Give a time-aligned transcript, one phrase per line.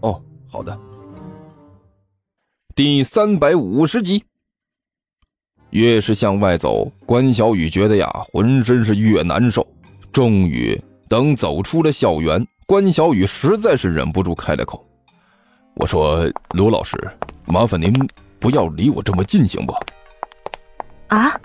[0.00, 0.78] 哦，好的。
[2.74, 4.24] 第三百五十集。
[5.70, 9.66] 越是向外走，关小雨觉得呀，浑身是越难受。
[10.10, 14.82] 终于，等走出了校园，关小雨实在是忍不住开了口
[15.76, 16.96] ：“我说，罗老师，
[17.44, 17.92] 麻烦您
[18.38, 19.74] 不要离我这么近，行不？”
[21.14, 21.38] 啊？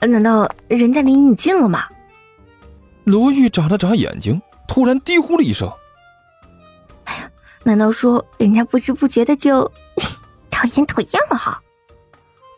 [0.00, 1.84] 难道人家离你近了吗？
[3.04, 5.79] 罗玉眨了眨眼睛，突然低呼了一声：“哎呀，
[7.70, 9.62] 难道说人家不知不觉的就
[10.50, 11.62] 讨厌讨厌了哈？”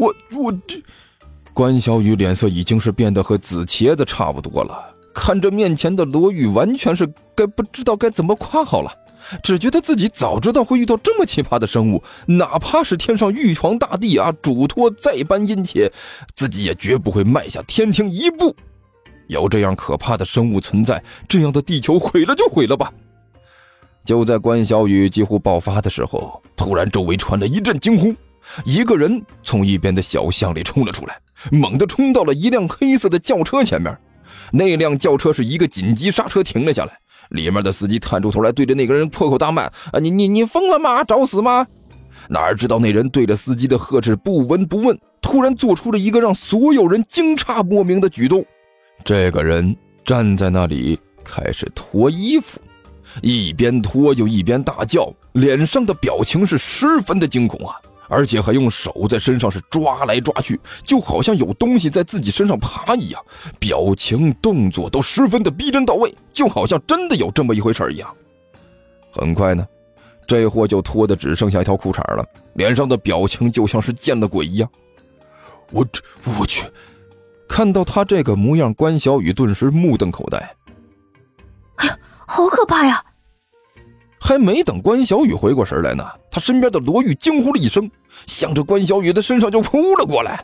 [0.00, 0.82] 我我这，
[1.52, 4.94] 关小雨脸色已经是变得和紫茄子差不多了。
[5.14, 8.90] 看着面前的罗玉，完全是该不知道该怎么夸好了。
[9.42, 15.92] 只觉得自己早知道会遇到这么奇葩的生物，哪怕是天上玉皇大帝啊，嘱托再般殷切，
[16.34, 18.56] 自己也绝不会迈下天庭一步。
[19.28, 22.90] 有这样可怕的生物存在，这样的地球毁了就毁了吧。
[24.04, 28.14] 就在关小雨几乎爆发的时候，突然周围传来一阵惊呼，
[28.64, 31.18] 一个人从一边的小巷里冲了出来，
[31.50, 33.96] 猛地冲到了一辆黑色的轿车前面。
[34.50, 36.98] 那辆轿车是一个紧急刹车停了下来。
[37.30, 41.02] 里面的司机探出头来，对着那个人破口大骂：“啊，你你你疯了吗？
[41.04, 41.66] 找死吗？”
[42.28, 48.44] 哪知道那人对着司机的呵斥不闻不问，突然做出了一个让所有人惊诧莫名的举动。
[49.04, 52.60] 这个人站在那里开始脱衣服，
[53.20, 57.76] 一边脱又一边大叫，脸上的表情是十分的惊恐啊！
[58.08, 63.24] 而且还用手在身上是抓来抓去，就好像有东西在自己身上爬一样，
[63.58, 68.14] 表情动作都十分的逼真到位，就好像真的有这么一回事一样。
[69.12, 69.66] 很快呢，
[70.26, 72.24] 这货就脱的只剩下一条裤衩了，
[72.54, 74.68] 脸上的表情就像是见了鬼一样。
[75.70, 76.02] 我这
[76.38, 76.64] 我去，
[77.48, 80.54] 看到他这个模样，关小雨顿时目瞪口呆。
[81.76, 81.98] 哎呀，
[82.32, 83.04] 好可怕呀！
[84.18, 87.90] 还没等关小雨回过神来呢，他身边的罗玉惊呼了一声，
[88.26, 90.42] 向着关小雨的身上就扑了过来。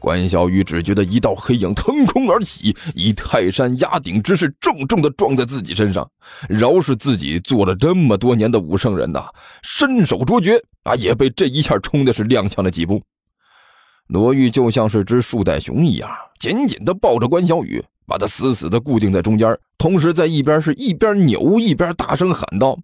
[0.00, 6.04] 关小雨只觉得一道黑影腾空而起，以泰山压顶之势重重的撞在自己身上。
[6.48, 9.28] 饶是自己做了这么多年的武圣人呐，
[9.62, 13.00] 身手卓绝啊，也被这一下冲的是踉跄了几步。
[14.08, 17.80] 罗玉就像是只树袋熊一样，紧紧的抱着关小雨，
[18.10, 22.76] 把他死死的固定在中间，同时在一边是一边扭一边大声喊道。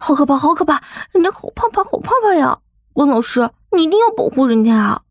[0.00, 0.82] 好可怕，好可怕！
[1.12, 2.58] 人家好怕怕，好怕怕呀！
[2.94, 5.02] 关老师，你一定要保护人家啊！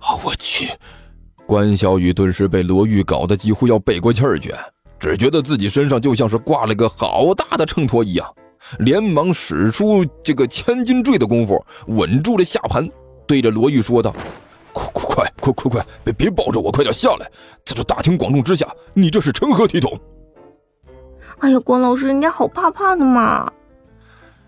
[0.00, 0.68] 啊，我去！
[1.46, 4.54] 关小雨顿时被罗玉搞得几乎要背过气儿去，
[4.98, 8.34] 只觉得自己身上就像是挂了个好大的秤砣一样，
[8.80, 12.86] 连忙使出这个千斤坠的功夫，稳住了下盘，
[13.26, 14.27] 对着罗玉说道：“快
[15.52, 17.30] 快快快别别抱着我，快点下来！
[17.64, 19.98] 在这大庭广众之下，你这是成何体统？”
[21.40, 23.52] 哎呀，关老师，人家好怕怕的嘛！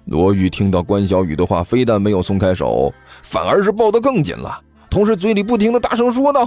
[0.06, 6.40] 罗玉听到关小雨的话，非但没有松开手，反而是抱得更紧了，同时嘴里不停的大声说道：“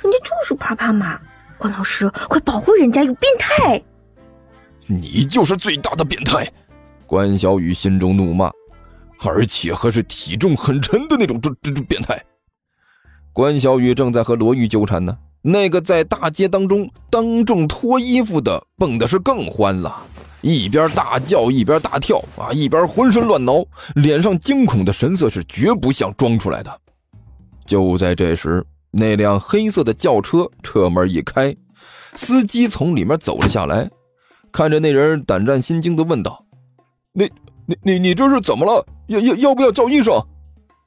[0.00, 1.18] 人家就是怕怕嘛！
[1.58, 3.82] 关老师，快保护人家，有变态！”
[4.86, 6.50] 你就是最大的变态！
[7.04, 8.50] 关小雨心中怒骂，
[9.22, 12.24] 而且还是体重很沉的那种，这这这变态！
[13.32, 20.04] 关小雨正在和罗玉纠缠呢，那个在大街当中当众脱衣服的，蹦的是更欢了。
[20.42, 23.64] 一边大叫一边大跳啊，一边浑身乱挠，
[23.94, 26.80] 脸上惊恐的神色是绝不像装出来的。
[27.66, 31.54] 就在这时，那辆黑色的轿车车门一开，
[32.16, 33.88] 司机从里面走了下来，
[34.50, 36.44] 看着那人，胆战心惊的问道
[37.12, 37.30] ：“你、
[37.66, 38.84] 你、你、你这是怎么了？
[39.06, 40.20] 要、要、要不要叫医生？”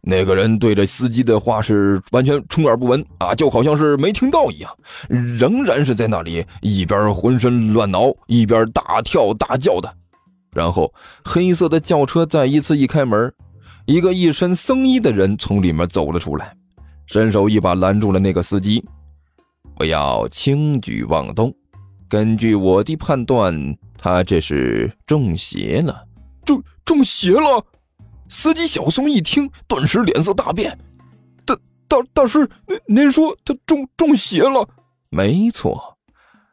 [0.05, 4.69] 那个人对着司机的话是完全充耳不闻啊，就好像是没听到一样，
[5.07, 9.91] 仍然是在那里一边浑身乱挠，一边大跳大叫的。
[10.51, 13.33] 然后黑色的轿车再一次一开门，
[13.85, 16.53] 一个一身僧衣的人从里面走了出来，
[17.05, 18.83] 伸手一把拦住了那个司机
[19.79, 21.55] ：“不要轻举妄动，
[22.09, 23.55] 根据我的判断，
[23.97, 26.03] 他这是中邪了，
[26.43, 27.65] 中中邪了。”
[28.33, 30.75] 司机小松一听，顿时脸色大变。
[31.45, 31.55] 大
[31.87, 34.67] 大大师，您您说他中中邪了？
[35.11, 35.99] 没错，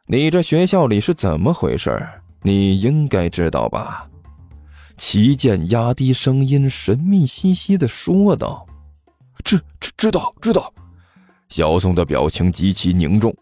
[0.06, 2.06] 你这学校里是怎么回事？
[2.42, 4.06] 你应该知道吧？
[4.98, 8.66] 齐剑压低声音，神秘兮兮的说道
[9.42, 10.70] ：“知知知道知道。”
[11.48, 13.34] 小宋的表情极其凝重。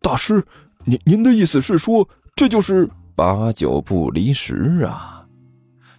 [0.00, 0.46] 大师，
[0.84, 5.26] 您您的意思是说，这就是八九不离十啊？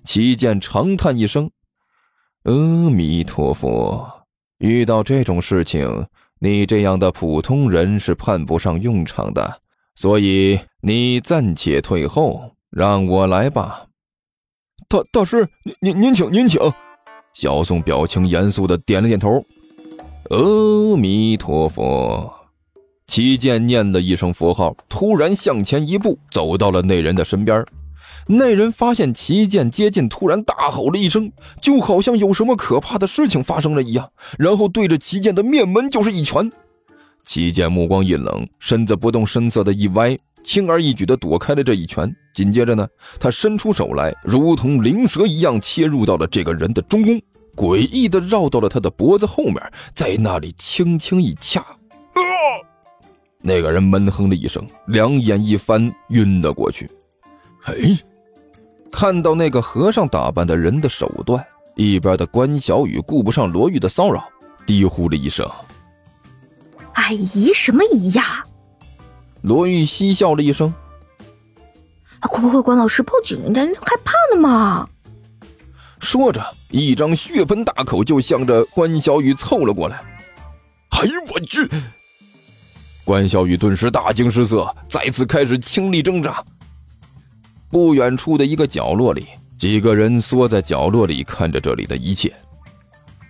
[0.05, 1.51] 齐剑长叹一声
[2.47, 4.09] ：“阿弥陀佛，
[4.59, 6.05] 遇到这种事情，
[6.39, 9.59] 你这样的普通人是派不上用场的，
[9.95, 13.87] 所以你暂且退后，让我来吧。”
[14.87, 15.45] 大大师，
[15.81, 16.61] 您您请您请。
[17.33, 19.43] 小宋表情严肃的点了点头。
[20.29, 22.33] 阿弥陀佛。
[23.07, 27.65] 齐剑念了一声佛号，突然向前一步，走到了那人的身边。
[28.27, 31.31] 那人发现齐剑接近，突然大吼了一声，
[31.61, 36.51] 就好像有什么可怕的事情发生了一样，然后对着齐剑的面门就是一拳。
[37.23, 42.13] 齐剑目光一冷，身子不动声色的一歪，轻而易举的躲开了这一拳。
[42.33, 42.87] 紧接着呢，
[43.19, 47.21] 他伸出手来，如同灵蛇一样切入到了这个人的中宫，
[47.55, 49.55] 诡异的绕到了他的脖子后面，
[49.93, 51.59] 在那里轻轻一掐。
[51.61, 52.21] 啊
[53.41, 56.89] 那个人闷哼了一声，两眼一翻，晕了过去。
[57.65, 57.75] 哎，
[58.91, 61.45] 看到那个和尚打扮的人的手段，
[61.75, 64.27] 一边的关小雨顾不上罗玉的骚扰，
[64.65, 65.49] 低呼了一声
[66.93, 68.43] ：“哎，姨什么姨呀？”
[69.43, 70.73] 罗玉嬉笑了一声
[72.19, 74.89] ：“快快快，关老师报警，人家害怕呢嘛！”
[75.99, 80.03] 说着，一张血盆大口就向着关小雨凑了过来。
[80.89, 81.69] 哎呦我去！
[83.05, 86.43] 关小雨顿时大惊失色，再次开始倾力挣扎。
[87.69, 89.25] 不远处的一个角落里，
[89.57, 92.33] 几个人缩在角落里看着这里的一切。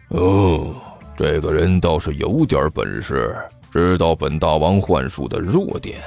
[0.09, 0.75] 哦，
[1.15, 3.35] 这个人倒是有点本事，
[3.71, 6.01] 知道本大王幻术的弱点。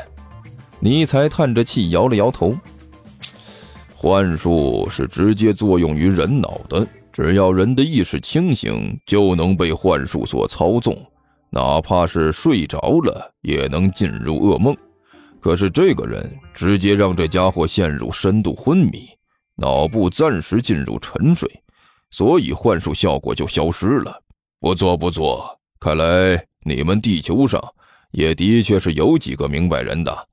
[0.78, 2.56] 尼才叹着气摇了摇头。
[3.94, 10.96] 幻术是直接作用于人脑的，只要人的意识清醒，就能被幻术所操纵。
[11.50, 14.74] 哪怕是睡着了，也能进入噩梦。
[15.40, 19.08] 可是这个人直接让这家伙陷入深度昏迷，
[19.56, 21.50] 脑部暂时进入沉睡，
[22.10, 24.22] 所以幻术效果就消失了。
[24.60, 27.58] 不错不错，看来你们地球上
[28.10, 30.28] 也的确是有几个明白人的。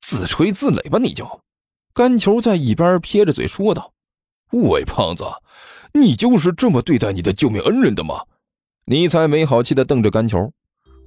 [0.00, 1.28] 自吹自擂吧，你就。
[1.92, 3.92] 干球在一边撇着嘴说道
[4.52, 5.24] ：“喂，胖子，
[5.92, 8.14] 你就是这么对待你的救命恩人的吗？”
[8.86, 10.50] 尼才没好气的瞪着甘球，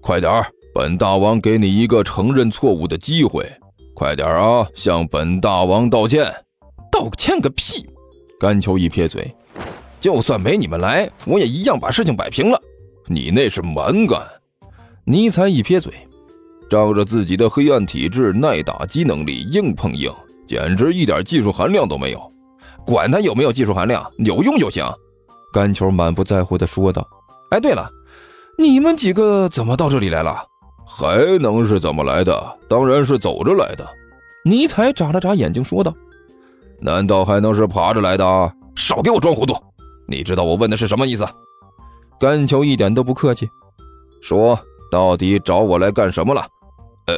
[0.01, 3.45] 快点儿，本大王给你一个承认错误的机会，
[3.93, 6.33] 快点啊，向本大王道歉！
[6.89, 7.85] 道歉个屁！
[8.39, 9.35] 甘球一撇嘴，
[9.99, 12.57] 就算没你们来，我也一样把事情摆平了。
[13.07, 14.21] 你那是蛮干。
[15.03, 15.93] 尼采一撇嘴，
[16.69, 20.09] 仗着自己的黑暗体质、耐打击能力，硬碰硬，
[20.47, 22.31] 简直一点技术含量都没有。
[22.85, 24.85] 管他有没有技术含量，有用就行。
[25.51, 27.05] 甘球满不在乎的说道。
[27.49, 27.89] 哎，对了，
[28.57, 30.45] 你们几个怎么到这里来了？
[30.85, 32.59] 还能是怎么来的？
[32.67, 33.87] 当然是走着来的。
[34.43, 35.93] 尼采眨了眨眼睛说道
[36.81, 38.53] ：“难道还能是爬着来的？
[38.75, 39.53] 少给我装糊涂！
[40.07, 41.27] 你知道我问的是什么意思？”
[42.19, 43.49] 甘球一点都不客气，
[44.21, 44.59] 说
[44.91, 46.45] ：“到底找我来干什么了？”
[47.07, 47.15] 呃，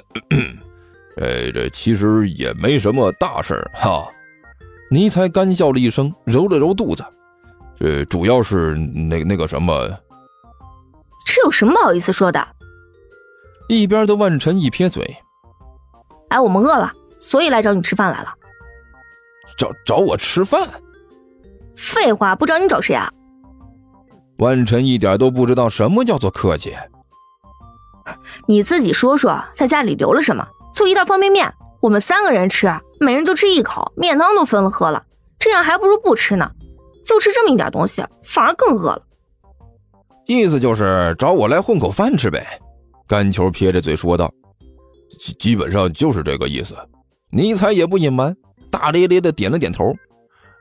[1.18, 4.08] 呃， 这其实也没什么大事儿哈。
[4.90, 7.04] 尼采干笑了一声，揉了揉肚子，
[7.80, 9.90] 这主要是那那个什么。
[11.26, 12.48] 这有什么好意思说的？
[13.68, 15.18] 一边的万晨一撇嘴
[16.30, 18.34] ：“哎，我们饿了，所以来找你吃饭来了。”
[19.58, 20.68] 找找我吃饭？
[21.76, 23.12] 废话，不找你找谁啊？
[24.38, 26.76] 万晨一点都不知道什么叫做客气。
[28.48, 30.48] 你自己说说，在家里留了什么？
[30.74, 32.68] 就一袋方便面，我们三个人吃，
[33.00, 35.04] 每人就吃一口，面汤都分了喝了，
[35.40, 36.52] 这样还不如不吃呢。
[37.06, 39.02] 就吃这么一点东西，反而更饿了。
[40.26, 42.60] 意思就是找我来混口饭吃呗，
[43.08, 44.32] 甘球撇着嘴说道
[45.20, 46.76] ：“基基本上就是这个意思。”
[47.32, 48.36] 尼采也不隐瞒，
[48.70, 49.94] 大咧咧的点了点头。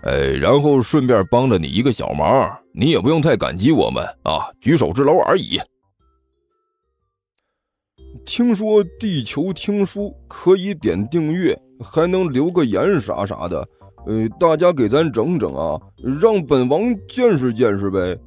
[0.04, 5.60] 哎，然后顺便帮了你一个小忙，你也不用太感激我们啊，举手之劳而已。
[8.24, 13.68] 听说地球听书可以点订阅，还能留个言啥啥的，
[14.06, 15.80] 呃，大家给咱整整啊，
[16.20, 18.18] 让本王见识见识呗。